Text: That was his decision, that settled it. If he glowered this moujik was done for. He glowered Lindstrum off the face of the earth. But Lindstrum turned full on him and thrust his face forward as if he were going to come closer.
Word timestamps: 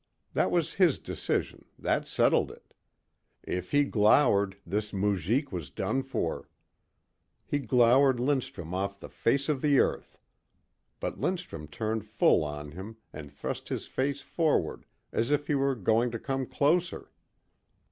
That 0.33 0.49
was 0.49 0.73
his 0.73 0.97
decision, 0.97 1.63
that 1.77 2.07
settled 2.07 2.49
it. 2.49 2.73
If 3.43 3.69
he 3.69 3.83
glowered 3.83 4.57
this 4.65 4.91
moujik 4.91 5.51
was 5.51 5.69
done 5.69 6.01
for. 6.01 6.49
He 7.45 7.59
glowered 7.59 8.19
Lindstrum 8.19 8.73
off 8.73 8.99
the 8.99 9.09
face 9.09 9.47
of 9.47 9.61
the 9.61 9.77
earth. 9.77 10.17
But 10.99 11.19
Lindstrum 11.21 11.67
turned 11.67 12.03
full 12.03 12.43
on 12.43 12.71
him 12.71 12.97
and 13.13 13.31
thrust 13.31 13.69
his 13.69 13.85
face 13.85 14.21
forward 14.21 14.87
as 15.13 15.29
if 15.29 15.45
he 15.45 15.53
were 15.53 15.75
going 15.75 16.09
to 16.09 16.19
come 16.19 16.47
closer. 16.47 17.11